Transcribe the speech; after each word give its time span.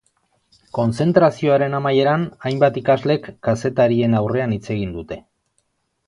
Kontzentrazioaren 0.75 1.75
amaieran, 1.79 2.23
hainbat 2.49 2.79
ikaslek 2.81 3.27
kazetarien 3.49 4.15
aurrean 4.21 4.55
hitz 4.57 4.63
egin 4.77 4.97
dute. 4.97 5.19